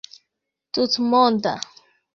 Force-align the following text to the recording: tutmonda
tutmonda 0.73 1.53